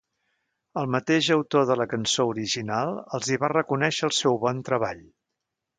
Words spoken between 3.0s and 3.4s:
els